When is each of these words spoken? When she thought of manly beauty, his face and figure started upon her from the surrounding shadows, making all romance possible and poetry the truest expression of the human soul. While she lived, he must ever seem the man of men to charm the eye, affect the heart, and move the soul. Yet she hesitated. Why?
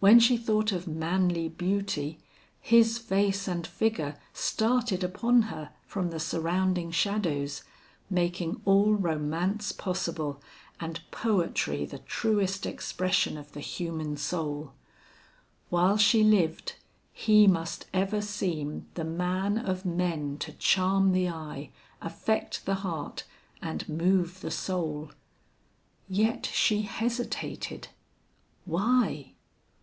When 0.00 0.20
she 0.20 0.36
thought 0.36 0.70
of 0.70 0.86
manly 0.86 1.48
beauty, 1.48 2.20
his 2.60 2.98
face 2.98 3.48
and 3.48 3.66
figure 3.66 4.16
started 4.32 5.02
upon 5.02 5.42
her 5.50 5.70
from 5.88 6.10
the 6.10 6.20
surrounding 6.20 6.92
shadows, 6.92 7.64
making 8.08 8.62
all 8.64 8.94
romance 8.94 9.72
possible 9.72 10.40
and 10.78 11.00
poetry 11.10 11.84
the 11.84 11.98
truest 11.98 12.64
expression 12.64 13.36
of 13.36 13.50
the 13.54 13.58
human 13.60 14.16
soul. 14.16 14.72
While 15.68 15.96
she 15.96 16.22
lived, 16.22 16.76
he 17.12 17.48
must 17.48 17.86
ever 17.92 18.22
seem 18.22 18.86
the 18.94 19.02
man 19.04 19.58
of 19.58 19.84
men 19.84 20.38
to 20.38 20.52
charm 20.52 21.10
the 21.10 21.28
eye, 21.28 21.70
affect 22.00 22.66
the 22.66 22.74
heart, 22.86 23.24
and 23.60 23.88
move 23.88 24.42
the 24.42 24.52
soul. 24.52 25.10
Yet 26.08 26.46
she 26.46 26.82
hesitated. 26.82 27.88
Why? 28.64 29.32